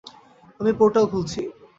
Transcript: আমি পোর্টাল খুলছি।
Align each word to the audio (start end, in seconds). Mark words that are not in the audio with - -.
আমি 0.59 0.71
পোর্টাল 0.79 1.05
খুলছি। 1.11 1.41